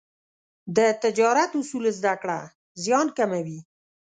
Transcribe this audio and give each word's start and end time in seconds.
د 0.75 0.79
تجارت 1.03 1.51
اصول 1.59 1.85
زده 1.97 2.13
کړه، 2.21 2.39
زیان 2.83 3.07
کموي. 3.17 3.59